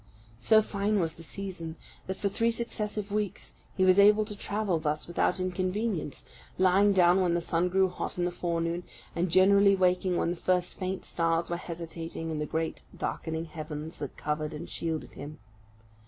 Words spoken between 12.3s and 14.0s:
in the great darkening heavens